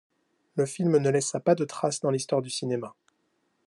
[0.55, 2.95] Le film ne laissa pas de trace dans l’histoire du cinéma.